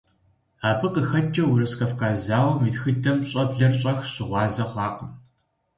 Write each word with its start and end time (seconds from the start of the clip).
Абы 0.69 0.87
къыхэкӀкӀэ 0.93 1.43
Урыс-Кавказ 1.45 2.17
зауэм 2.25 2.61
и 2.69 2.71
тхыдэм 2.75 3.19
щӀэблэр 3.29 3.73
щӀэх 3.79 3.99
щыгъуазэ 4.11 4.63
хъуакъым. 4.69 5.11